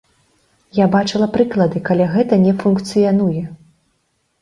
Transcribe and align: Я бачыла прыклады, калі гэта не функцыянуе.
Я 0.83 0.87
бачыла 0.95 1.27
прыклады, 1.37 1.83
калі 1.91 2.09
гэта 2.17 2.43
не 2.49 2.53
функцыянуе. 2.67 3.49